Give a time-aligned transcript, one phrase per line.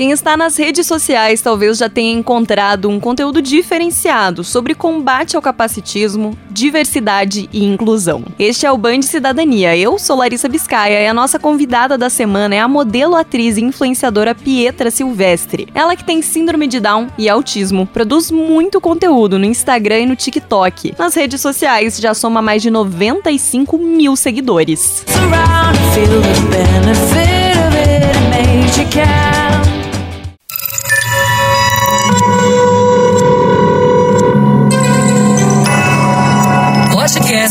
[0.00, 5.42] Quem está nas redes sociais talvez já tenha encontrado um conteúdo diferenciado sobre combate ao
[5.42, 8.24] capacitismo, diversidade e inclusão.
[8.38, 9.76] Este é o Band Cidadania.
[9.76, 13.60] Eu sou Larissa Biscaia e a nossa convidada da semana é a modelo, atriz e
[13.62, 15.68] influenciadora Pietra Silvestre.
[15.74, 20.16] Ela que tem síndrome de Down e autismo, produz muito conteúdo no Instagram e no
[20.16, 20.94] TikTok.
[20.98, 25.04] Nas redes sociais já soma mais de 95 mil seguidores.
[25.06, 25.78] Surround,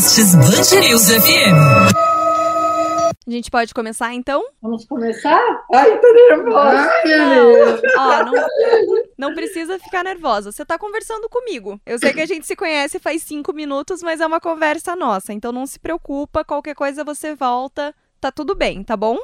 [0.00, 1.54] Podcasts Band News FM.
[3.26, 4.42] A gente pode começar então?
[4.62, 5.38] Vamos começar?
[5.74, 6.90] Ai, tô nervosa.
[7.04, 7.52] Ai, não.
[7.98, 10.50] Ó, não, não precisa ficar nervosa.
[10.50, 11.78] Você tá conversando comigo.
[11.84, 15.34] Eu sei que a gente se conhece faz cinco minutos, mas é uma conversa nossa.
[15.34, 17.94] Então não se preocupa, qualquer coisa você volta.
[18.18, 19.18] Tá tudo bem, tá bom?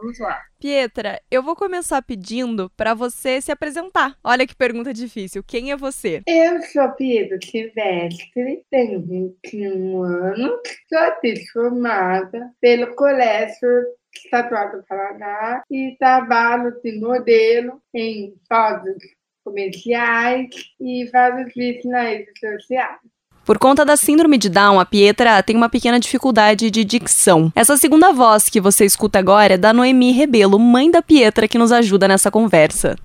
[0.00, 0.42] Vamos lá.
[0.58, 4.18] Pietra, eu vou começar pedindo para você se apresentar.
[4.24, 5.44] Olha que pergunta difícil.
[5.44, 6.20] Quem é você?
[6.26, 15.62] Eu sou Pietra Silvestre, tenho 21 anos, sou atriz formada pelo Colégio Estadual do Paraná
[15.70, 18.96] e trabalho de modelo em fotos
[19.44, 20.48] comerciais
[20.80, 23.13] e vários vídeos nas redes sociais.
[23.44, 27.52] Por conta da síndrome de Down, a Pietra tem uma pequena dificuldade de dicção.
[27.54, 31.58] Essa segunda voz que você escuta agora é da Noemi Rebelo, mãe da Pietra, que
[31.58, 32.96] nos ajuda nessa conversa.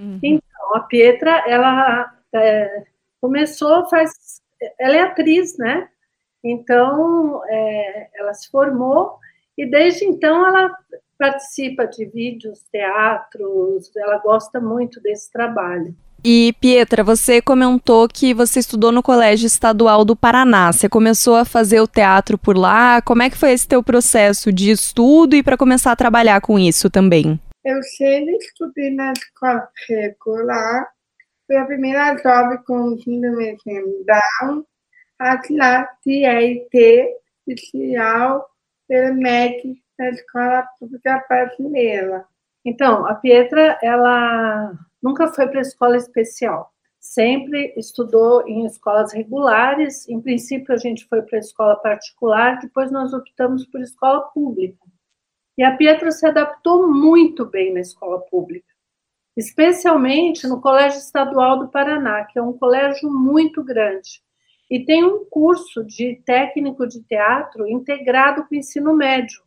[0.00, 0.18] Uhum.
[0.22, 2.84] Então, a Pietra, ela é,
[3.20, 4.10] começou faz.
[4.78, 5.88] Ela é atriz, né?
[6.42, 9.18] Então, é, ela se formou
[9.58, 10.74] e desde então ela
[11.18, 15.94] participa de vídeos, teatros, ela gosta muito desse trabalho.
[16.24, 20.72] E Pietra, você comentou que você estudou no Colégio Estadual do Paraná.
[20.72, 23.00] Você começou a fazer o teatro por lá.
[23.00, 26.58] Como é que foi esse teu processo de estudo e para começar a trabalhar com
[26.58, 27.40] isso também?
[27.64, 30.88] Eu sempre estudei na escola regular.
[31.46, 34.64] Fui a primeira jovem com síndrome de Down
[35.20, 37.08] a classe EIT
[37.46, 38.48] oficial
[38.88, 42.24] pelo MEC da Escola Pública Brasileira.
[42.64, 44.72] Então, a Pietra, ela
[45.02, 46.72] nunca foi para escola especial.
[46.98, 50.06] Sempre estudou em escolas regulares.
[50.08, 54.78] Em princípio, a gente foi para escola particular, depois nós optamos por escola pública.
[55.56, 58.68] E a Pietra se adaptou muito bem na escola pública,
[59.36, 64.22] especialmente no Colégio Estadual do Paraná, que é um colégio muito grande.
[64.70, 69.42] E tem um curso de técnico de teatro integrado com o ensino médio.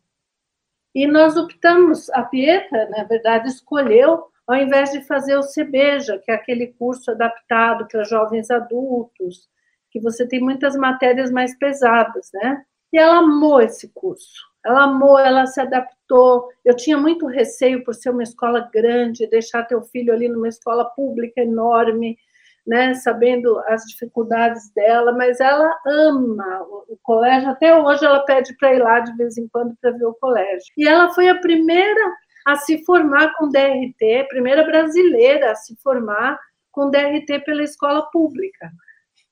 [0.94, 6.32] E nós optamos, a Pietra, na verdade, escolheu ao invés de fazer o CBEJA, que
[6.32, 9.48] é aquele curso adaptado para jovens adultos,
[9.90, 12.64] que você tem muitas matérias mais pesadas, né?
[12.92, 14.54] E ela amou esse curso.
[14.66, 16.48] Ela amou, ela se adaptou.
[16.64, 20.86] Eu tinha muito receio por ser uma escola grande, deixar teu filho ali numa escola
[20.86, 22.18] pública enorme,
[22.66, 27.50] né, sabendo as dificuldades dela, mas ela ama o, colégio.
[27.50, 30.74] Até hoje ela pede para ir lá de vez em quando para ver o colégio.
[30.78, 32.16] E ela foi a primeira
[32.46, 36.40] a se formar com DRT, primeira brasileira a se formar
[36.72, 38.72] com DRT pela escola pública.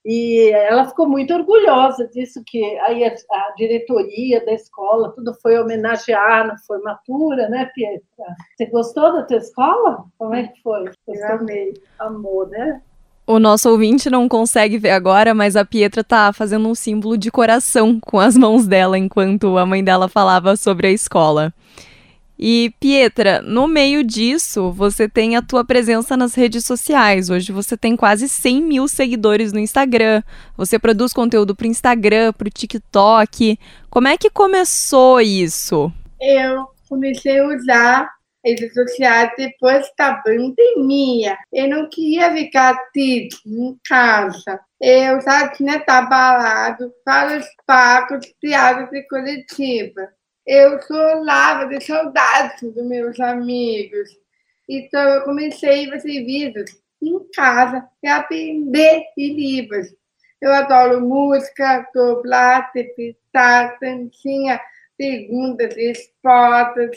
[0.04, 5.56] E ela ficou muito orgulhosa disso, que aí a, a, diretoria da escola, tudo foi
[5.56, 8.02] homenagear na formatura, né, Pietra?
[8.56, 10.04] Você gostou da tua escola?
[10.18, 10.90] Como é que foi?
[11.06, 11.74] Eu amei.
[12.00, 12.82] Amor, né?
[13.24, 17.30] O nosso ouvinte não consegue ver agora, mas a Pietra tá fazendo um símbolo de
[17.30, 21.54] coração com as mãos dela enquanto a mãe dela falava sobre a escola.
[22.38, 27.30] E Pietra, no meio disso, você tem a tua presença nas redes sociais.
[27.30, 30.22] Hoje você tem quase 100 mil seguidores no Instagram.
[30.56, 33.58] Você produz conteúdo para o Instagram, para o TikTok.
[33.88, 35.92] Como é que começou isso?
[36.20, 38.10] Eu comecei a usar
[38.44, 41.36] redes sociais depois da pandemia.
[41.52, 44.58] Eu não queria ficar tipo, em casa.
[44.80, 50.08] Eu já tinha trabalhado para os pagos, piadas e coletivas
[50.46, 54.10] eu chorava de saudade dos meus amigos.
[54.68, 59.94] Então, eu comecei a fazer vídeos em casa e aprender livros.
[60.40, 64.60] Eu adoro música, dublagem, pintar, dancinha,
[64.96, 66.96] perguntas, respostas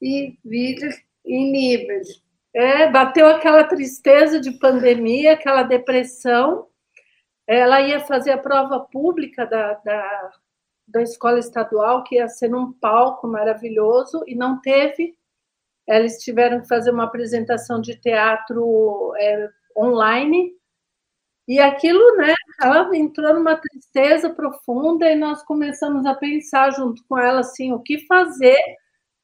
[0.00, 0.94] e vídeos
[1.24, 2.22] em livros.
[2.54, 6.66] É, bateu aquela tristeza de pandemia, aquela depressão.
[7.46, 10.32] Ela ia fazer a prova pública da, da
[10.88, 15.14] da escola estadual, que ia ser num palco maravilhoso, e não teve.
[15.86, 20.52] Eles tiveram que fazer uma apresentação de teatro é, online,
[21.46, 27.18] e aquilo, né, ela entrou numa tristeza profunda, e nós começamos a pensar junto com
[27.18, 28.58] ela, assim, o que fazer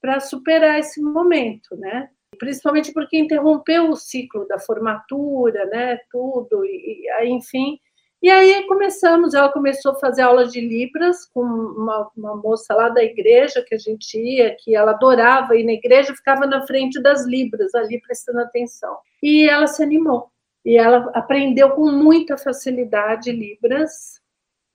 [0.00, 2.08] para superar esse momento, né?
[2.34, 7.78] principalmente porque interrompeu o ciclo da formatura, né, tudo, e enfim.
[8.24, 12.88] E aí começamos, ela começou a fazer aula de Libras com uma, uma, moça lá
[12.88, 16.98] da igreja que a gente ia, que ela adorava ir na igreja, ficava na frente
[17.02, 18.96] das Libras, ali prestando atenção.
[19.22, 20.30] E ela se animou.
[20.64, 24.22] E ela aprendeu com muita facilidade Libras,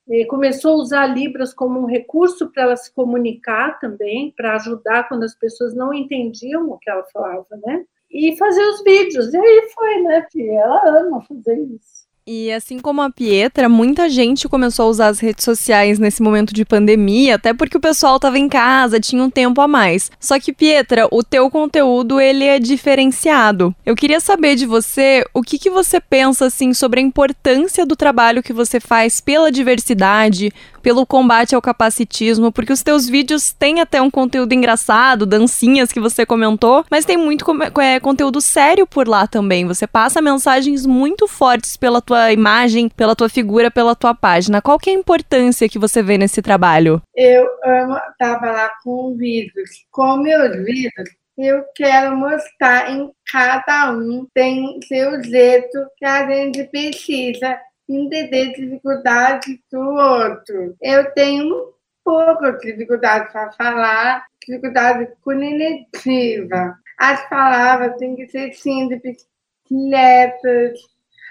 [0.08, 5.08] e começou a usar Libras como um recurso para ela se comunicar também, para ajudar
[5.10, 7.84] quando as pessoas não entendiam o que ela falava, né?
[8.12, 9.34] E fazer os vídeos.
[9.34, 10.54] E aí foi, né, Fia?
[10.54, 12.09] Ela ama fazer isso.
[12.32, 16.54] E assim como a Pietra, muita gente começou a usar as redes sociais nesse momento
[16.54, 20.12] de pandemia, até porque o pessoal estava em casa, tinha um tempo a mais.
[20.20, 23.74] Só que Pietra, o teu conteúdo ele é diferenciado.
[23.84, 27.96] Eu queria saber de você o que, que você pensa assim sobre a importância do
[27.96, 30.54] trabalho que você faz pela diversidade,
[30.84, 36.00] pelo combate ao capacitismo, porque os teus vídeos têm até um conteúdo engraçado, dancinhas que
[36.00, 37.44] você comentou, mas tem muito
[37.82, 39.66] é, conteúdo sério por lá também.
[39.66, 44.62] Você passa mensagens muito fortes pela tua imagem, pela tua figura, pela tua página.
[44.62, 47.02] Qual que é a importância que você vê nesse trabalho?
[47.16, 49.70] Eu amo trabalhar com vídeos.
[49.92, 56.66] Com meus vídeos, eu quero mostrar em cada um tem seu jeito que a gente
[56.66, 57.58] precisa
[57.88, 60.76] entender dificuldades do outro.
[60.82, 61.72] Eu tenho um
[62.04, 66.78] pouco de dificuldade para falar, dificuldade cognitiva.
[66.98, 69.26] As palavras têm que ser simples,
[69.70, 70.78] diretas.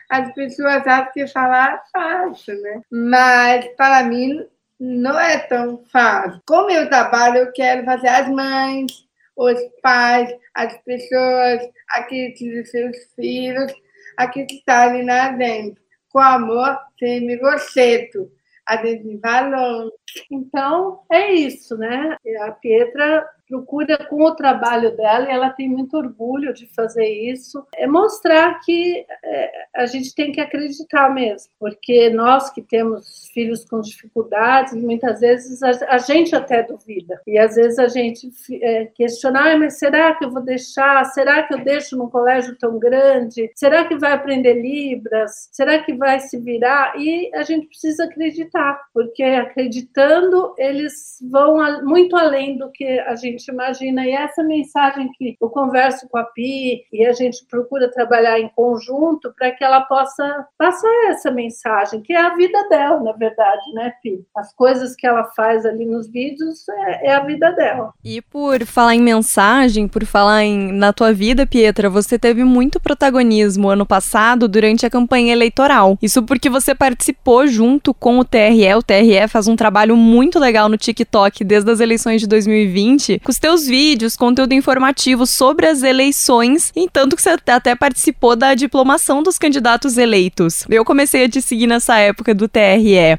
[0.09, 2.81] As pessoas acham que falar é fácil, né?
[2.91, 4.47] Mas para mim
[4.81, 6.41] não é tão fácil.
[6.47, 8.93] Como eu trabalho, eu quero fazer as mães,
[9.37, 13.73] os pais, as pessoas, aqueles seus filhos,
[14.17, 18.31] aqueles que estão ali na dentro com amor, sem grosseto,
[18.67, 19.93] adesivar longe.
[20.31, 22.17] Então, é isso, né?
[22.41, 27.67] A Pietra procura com o trabalho dela e ela tem muito orgulho de fazer isso.
[27.75, 33.65] É mostrar que é, a gente tem que acreditar mesmo, porque nós que temos filhos
[33.65, 38.31] com dificuldades, muitas vezes a, gente até duvida e às vezes a gente
[38.63, 41.05] é, questiona, mas será que eu vou deixar?
[41.07, 43.51] Será que eu deixo num colégio tão grande?
[43.55, 45.49] Será que vai aprender libras?
[45.53, 46.95] Será que vai se virar?
[46.99, 53.38] E a gente precisa acreditar, porque acreditando eles vão muito além do que a gente
[53.39, 54.05] gente imagina.
[54.05, 58.49] E essa mensagem que eu converso com a Pi e a gente procura trabalhar em
[58.49, 63.73] conjunto para que ela possa passar essa mensagem, que é a vida dela, na verdade,
[63.73, 64.25] né, Pi?
[64.37, 67.93] As coisas que ela faz ali nos vídeos é, é a vida dela.
[68.05, 72.81] E por falar em mensagem, por falar em na tua vida, Pietra, você teve muito
[72.81, 75.97] protagonismo ano passado durante a campanha eleitoral.
[76.03, 78.75] Isso porque você participou junto com o TRE.
[78.75, 83.28] O TRE faz um trabalho muito legal no TikTok desde as eleições de 2020 com
[83.31, 88.55] os teus vídeos, conteúdo informativo sobre as eleições, em tanto que você até participou da
[88.55, 90.65] diplomação dos candidatos eleitos.
[90.69, 93.19] Eu comecei a te seguir nessa época do TRE.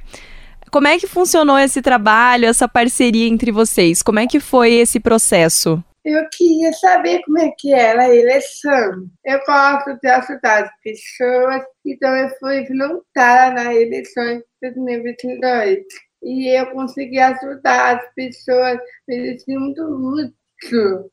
[0.71, 4.03] Como é que funcionou esse trabalho, essa parceria entre vocês?
[4.03, 5.83] Como é que foi esse processo?
[6.05, 9.07] Eu queria saber como é que era a eleição.
[9.25, 16.47] Eu gosto de ajudar as pessoas, então eu fui voluntária na eleição de 2022 e
[16.47, 20.33] eu consegui ajudar as pessoas, me sinto muito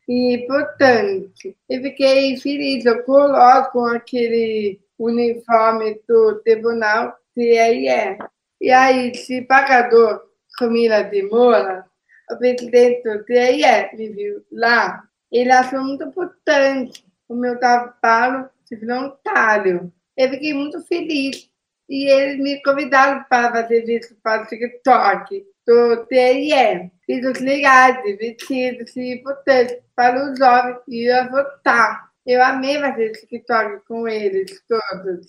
[0.08, 1.56] importante.
[1.68, 8.18] E fiquei feliz, eu coloco aquele uniforme do tribunal TRE.
[8.60, 10.22] E aí, se pagador
[10.58, 11.84] Camila de Moura,
[12.30, 18.76] o presidente do TRE, me viu lá, ele achou muito importante o meu trabalho de
[18.76, 19.92] voluntário.
[20.16, 21.50] Eu fiquei muito feliz
[21.88, 26.90] e eles me convidaram para fazer vídeos para o TikTok do TRE.
[27.08, 32.10] Vídeos legais, divertidos e importantes para os jovens ir a votar.
[32.26, 35.26] Eu amei fazer TikTok com eles todos.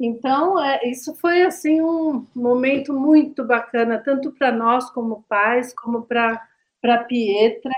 [0.00, 6.02] Então, é, isso foi assim um momento muito bacana, tanto para nós como pais, como
[6.02, 6.42] para
[6.82, 7.70] a Pietra,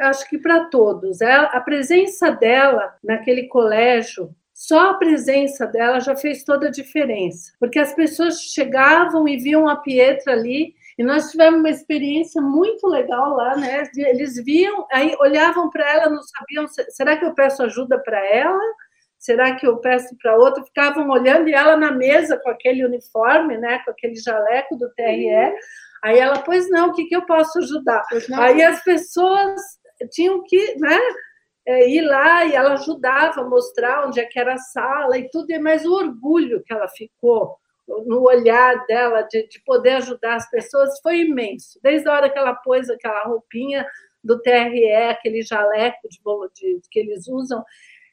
[0.00, 1.20] acho que para todos.
[1.20, 7.50] É, a presença dela naquele colégio só a presença dela já fez toda a diferença,
[7.58, 12.86] porque as pessoas chegavam e viam a Pietra ali, e nós tivemos uma experiência muito
[12.86, 13.84] legal lá, né?
[13.96, 18.60] Eles viam, aí olhavam para ela, não sabiam, será que eu peço ajuda para ela?
[19.18, 20.62] Será que eu peço para outra?
[20.62, 23.78] Ficavam olhando e ela na mesa com aquele uniforme, né?
[23.78, 25.24] Com aquele jaleco do TRE.
[25.24, 25.54] Uhum.
[26.02, 28.02] Aí ela, pois não, o que, que eu posso ajudar?
[28.34, 29.58] Aí as pessoas
[30.10, 30.98] tinham que, né?
[31.70, 35.30] É, ir lá e ela ajudava a mostrar onde é que era a sala e
[35.30, 37.56] tudo, mas o orgulho que ela ficou,
[38.06, 41.78] no olhar dela de, de poder ajudar as pessoas foi imenso.
[41.80, 43.86] Desde a hora que ela pôs aquela roupinha
[44.22, 47.64] do TRE, aquele jaleco de, de que eles usam,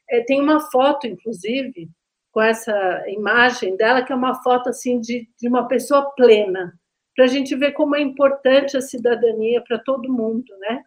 [0.08, 1.88] é, tem uma foto, inclusive,
[2.30, 6.72] com essa imagem dela, que é uma foto assim de, de uma pessoa plena,
[7.16, 10.82] para a gente ver como é importante a cidadania para todo mundo, né?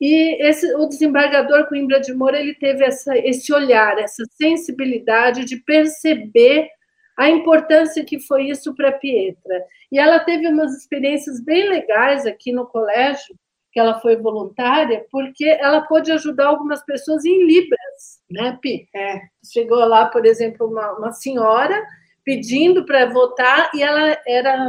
[0.00, 5.56] E esse, o desembargador Coimbra de Moura ele teve essa, esse olhar, essa sensibilidade de
[5.56, 6.68] perceber
[7.16, 9.64] a importância que foi isso para Pietra.
[9.90, 13.34] E ela teve umas experiências bem legais aqui no colégio,
[13.72, 18.88] que ela foi voluntária, porque ela pôde ajudar algumas pessoas em Libras, né, Pi?
[18.94, 19.20] É.
[19.52, 21.84] Chegou lá, por exemplo, uma, uma senhora
[22.28, 24.68] pedindo para votar e ela era,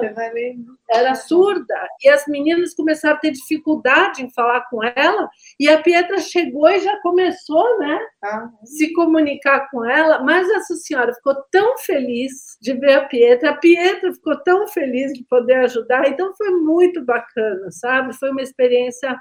[0.89, 1.75] era surda.
[2.01, 6.70] E as meninas começaram a ter dificuldade em falar com ela, e a Pietra chegou
[6.70, 8.50] e já começou né, ah.
[8.63, 10.24] se comunicar com ela.
[10.24, 15.12] Mas essa senhora ficou tão feliz de ver a Pietra, a Pietra ficou tão feliz
[15.12, 18.16] de poder ajudar, então foi muito bacana, sabe?
[18.16, 19.20] Foi uma experiência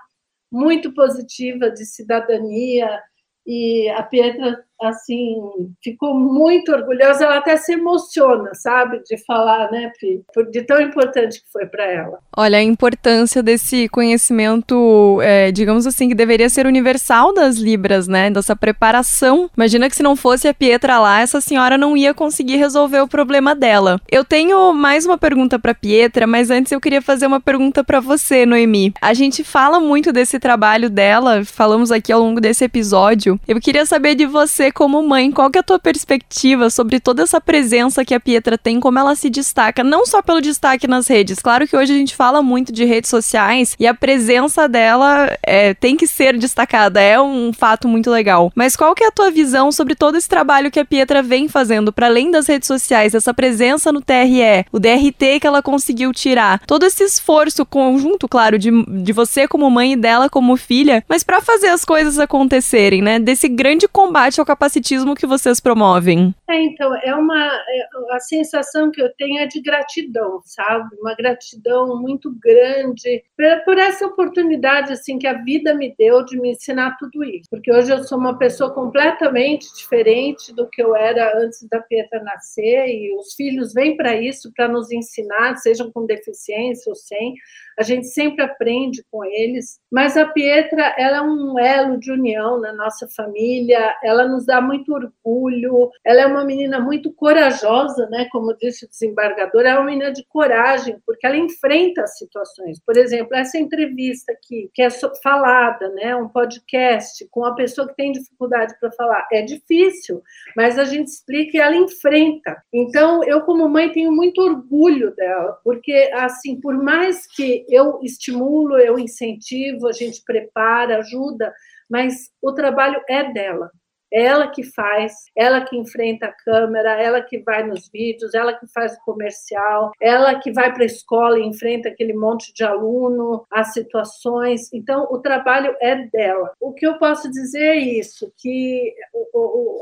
[0.48, 3.02] muito positiva de cidadania,
[3.44, 5.36] e a Pietra assim,
[5.82, 11.40] ficou muito orgulhosa, ela até se emociona, sabe, de falar, né, Pi, de tão importante
[11.40, 12.18] que foi para ela.
[12.36, 18.30] Olha, a importância desse conhecimento, é, digamos assim, que deveria ser universal das Libras, né,
[18.30, 19.50] dessa preparação.
[19.56, 23.08] Imagina que se não fosse a Pietra lá, essa senhora não ia conseguir resolver o
[23.08, 24.00] problema dela.
[24.10, 28.00] Eu tenho mais uma pergunta para Pietra, mas antes eu queria fazer uma pergunta para
[28.00, 28.92] você, Noemi.
[29.00, 33.38] A gente fala muito desse trabalho dela, falamos aqui ao longo desse episódio.
[33.46, 37.22] Eu queria saber de você como mãe, qual que é a tua perspectiva sobre toda
[37.22, 41.08] essa presença que a Pietra tem, como ela se destaca, não só pelo destaque nas
[41.08, 41.38] redes.
[41.38, 45.74] Claro que hoje a gente fala muito de redes sociais e a presença dela é,
[45.74, 48.52] tem que ser destacada, é um fato muito legal.
[48.54, 51.48] Mas qual que é a tua visão sobre todo esse trabalho que a Pietra vem
[51.48, 56.12] fazendo, para além das redes sociais, essa presença no TRE, o DRT que ela conseguiu
[56.12, 58.70] tirar, todo esse esforço conjunto, claro, de,
[59.02, 63.18] de você como mãe e dela como filha, mas para fazer as coisas acontecerem, né?
[63.18, 66.34] Desse grande combate ao capacitismo que vocês promovem?
[66.48, 67.46] É, então, é uma.
[67.46, 70.88] É, a sensação que eu tenho é de gratidão, sabe?
[71.00, 73.22] Uma gratidão muito grande
[73.64, 77.48] por, essa oportunidade assim que a vida me deu de me ensinar tudo isso.
[77.48, 82.22] Porque hoje eu sou uma pessoa completamente diferente do que eu era antes da Pietra
[82.22, 87.34] nascer, e os filhos vêm para isso, para nos ensinar, sejam com deficiência ou sem
[87.78, 89.78] a gente sempre aprende com eles.
[89.90, 94.62] Mas a Pietra, ela é um elo de união na nossa família, ela nos dá
[94.62, 98.26] muito orgulho, ela é uma menina muito corajosa, né?
[98.32, 102.80] Como disse o desembargador, é uma menina de coragem, porque ela enfrenta as situações.
[102.80, 104.88] Por exemplo, essa entrevista aqui, que é
[105.22, 106.16] falada, né?
[106.16, 110.22] Um podcast com uma pessoa que tem dificuldade para falar, é difícil,
[110.56, 112.56] mas a gente explica e ela enfrenta.
[112.72, 118.78] Então, eu como mãe tenho muito orgulho dela, porque assim, por mais que eu estimulo,
[118.78, 121.52] eu incentivo, a gente prepara, ajuda,
[121.88, 123.70] mas o trabalho é dela.
[124.12, 128.66] Ela que faz, ela que enfrenta a câmera, ela que vai nos vídeos, ela que
[128.66, 133.46] faz o comercial, ela que vai para a escola e enfrenta aquele monte de aluno,
[133.50, 134.72] as situações.
[134.72, 136.52] Então, o trabalho é dela.
[136.60, 138.94] O que eu posso dizer é isso, que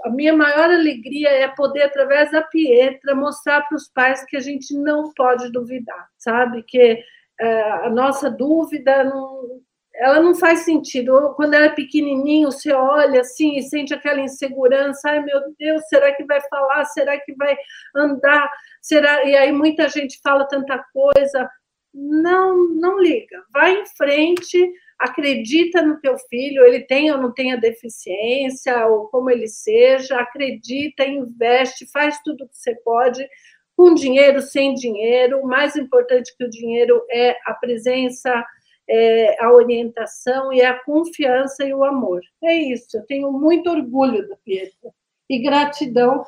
[0.04, 4.40] a minha maior alegria é poder, através da Pietra, mostrar para os pais que a
[4.40, 6.62] gente não pode duvidar, sabe?
[6.62, 6.98] Que
[7.38, 9.60] é, a nossa dúvida não,
[9.98, 11.34] ela não faz sentido.
[11.36, 15.10] Quando ela é pequenininho, você olha assim e sente aquela insegurança.
[15.10, 16.84] Ai, meu Deus, será que vai falar?
[16.86, 17.56] Será que vai
[17.94, 18.50] andar?
[18.80, 19.24] Será?
[19.24, 21.48] E aí muita gente fala tanta coisa.
[21.94, 23.42] Não, não liga.
[23.52, 29.08] Vai em frente, acredita no teu filho, ele tem ou não tem a deficiência, ou
[29.08, 33.26] como ele seja, acredita, investe, faz tudo o que você pode,
[33.74, 35.42] com dinheiro, sem dinheiro.
[35.46, 38.44] Mais importante que o dinheiro é a presença,
[38.88, 42.20] é a orientação e a confiança e o amor.
[42.42, 42.96] É isso.
[42.96, 44.90] Eu tenho muito orgulho da Pietra
[45.28, 46.24] e gratidão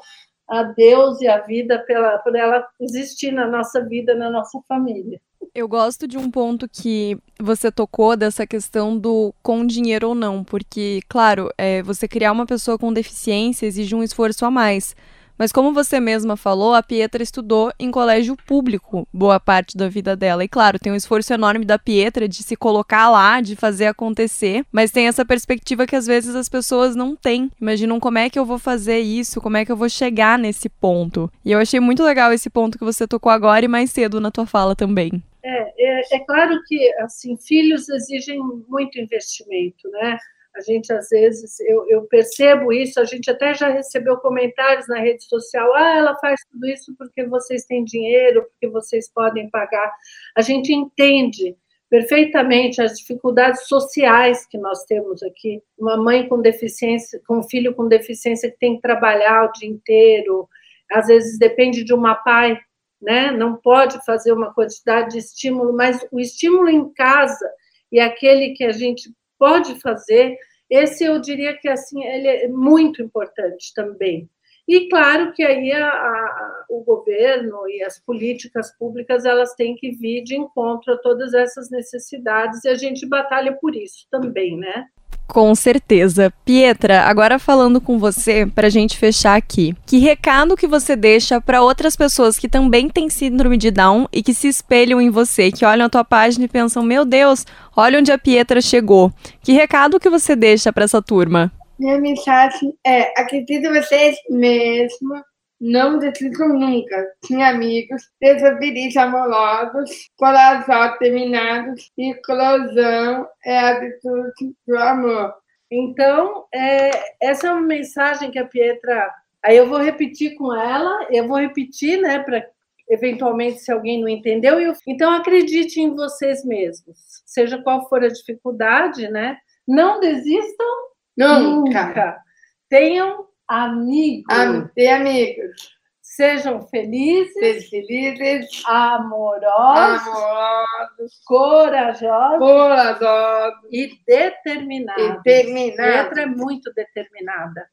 [0.49, 5.21] a Deus e a vida pela, por ela existir na nossa vida, na nossa família.
[5.55, 10.43] Eu gosto de um ponto que você tocou dessa questão do com dinheiro ou não,
[10.43, 14.97] porque, claro, é, você criar uma pessoa com deficiência exige um esforço a mais.
[15.39, 20.17] Mas como você mesma falou, a Pietra estudou em colégio público boa parte da vida
[20.17, 20.45] dela.
[20.45, 24.65] E claro, tem um esforço enorme da Pietra de se colocar lá, de fazer acontecer,
[24.73, 27.51] mas tem essa perspectiva que às vezes as pessoas não têm.
[27.61, 30.69] Imaginam como é que eu vou fazer isso, como é que eu vou chegar nesse
[30.69, 31.31] ponto.
[31.45, 34.31] E eu achei muito legal esse ponto que você tocou agora e mais cedo na
[34.31, 35.23] tua fala também.
[35.43, 40.19] É, é, é claro que assim filhos exigem muito investimento, né?
[40.59, 44.99] A gente, às vezes, eu, eu, percebo isso, a gente até já recebeu comentários na
[44.99, 49.93] rede social: ah, ela faz tudo isso porque vocês têm dinheiro, porque vocês podem pagar.
[50.37, 51.57] A gente entende
[51.89, 55.63] perfeitamente as dificuldades sociais que nós temos aqui.
[55.79, 59.69] Uma mãe com deficiência, com um filho com deficiência que tem que trabalhar o dia
[59.69, 60.49] inteiro,
[60.91, 62.59] às vezes depende de uma pai,
[63.01, 63.31] né?
[63.31, 67.49] Não pode fazer uma quantidade de estímulo, mas o estímulo em casa
[67.93, 70.37] e aquele que a gente pode fazer,
[70.71, 74.29] esse eu diria que assim ele é muito importante também.
[74.67, 79.93] E claro que aí a, a, o governo e as políticas públicas elas têm que
[79.93, 84.87] vir de encontro a todas essas necessidades e a gente batalha por isso também, né?
[85.29, 86.33] Com certeza.
[86.43, 89.75] Pietra, agora falando com você, para a gente fechar aqui.
[89.87, 94.23] Que recado que você deixa para outras pessoas que também têm síndrome de Down e
[94.23, 97.45] que se espelham em você, que olham a tua página e pensam: meu Deus,
[97.77, 99.13] olha onde a Pietra chegou.
[99.43, 101.53] Que recado que você deixa para essa turma?
[101.79, 105.21] Minha mensagem é: acredite vocês mesmos,
[105.61, 107.13] não desistam nunca.
[107.25, 115.35] Tinha amigos, desobedientes amorosos, coração terminados e eclosão é a atitude do amor.
[115.71, 119.13] Então, é, essa é uma mensagem que a Pietra.
[119.45, 122.47] Aí eu vou repetir com ela, eu vou repetir, né, para
[122.89, 124.59] eventualmente se alguém não entendeu.
[124.59, 126.97] Eu, então acredite em vocês mesmos,
[127.27, 129.37] seja qual for a dificuldade, né?
[129.67, 130.89] Não desistam
[131.19, 131.87] Nunca.
[131.87, 132.23] Nunca.
[132.69, 134.35] Tenham amigos.
[134.35, 135.79] Am ter amigos.
[136.03, 145.23] Sejam felizes, felizes, amorosos, amorosos corajosos, corajosos e determinados.
[145.23, 145.95] determinados.
[145.95, 147.69] Letra é muito determinada.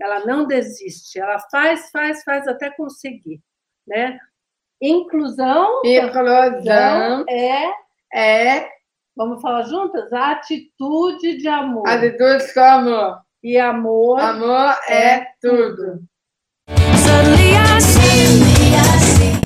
[0.00, 3.42] Ela não desiste, ela faz, faz, faz até conseguir,
[3.86, 4.18] né?
[4.80, 7.70] Inclusão, inclusão é
[8.12, 8.70] é
[9.20, 10.10] Vamos falar juntas?
[10.12, 11.86] Atitude de amor.
[11.86, 13.20] Atitude de amor.
[13.42, 14.20] E amor.
[14.20, 16.00] Amor é, é tudo.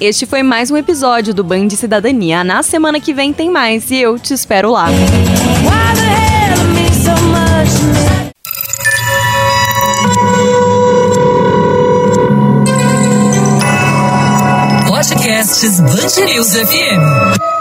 [0.00, 2.42] Este foi mais um episódio do Band de Cidadania.
[2.42, 4.88] Na semana que vem tem mais e eu te espero lá.
[14.88, 17.53] Podcasts Band News FM.